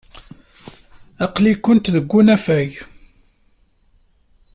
[1.25, 2.69] Aql-ikent deg unafag.